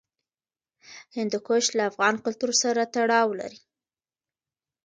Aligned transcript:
هندوکش 1.17 1.65
له 1.77 1.83
افغان 1.91 2.15
کلتور 2.25 2.51
سره 2.63 2.81
تړاو 2.93 3.27
لري. 3.39 3.61